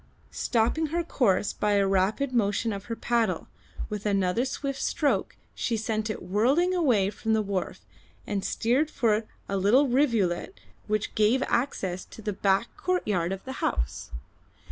Stopping 0.31 0.87
her 0.87 1.03
course 1.03 1.53
by 1.53 1.73
a 1.73 1.85
rapid 1.85 2.33
motion 2.33 2.73
of 2.73 2.85
her 2.85 2.95
paddle, 2.95 3.45
with 3.87 4.07
another 4.07 4.45
swift 4.45 4.81
stroke 4.81 5.35
she 5.53 5.77
sent 5.77 6.09
it 6.09 6.23
whirling 6.23 6.73
away 6.73 7.11
from 7.11 7.33
the 7.33 7.41
wharf 7.43 7.81
and 8.25 8.43
steered 8.43 8.89
for 8.89 9.25
a 9.47 9.57
little 9.57 9.87
rivulet 9.87 10.59
which 10.87 11.13
gave 11.13 11.43
access 11.43 12.03
to 12.05 12.23
the 12.23 12.33
back 12.33 12.75
courtyard 12.77 13.31
of 13.31 13.45
the 13.45 13.51
house. 13.61 14.09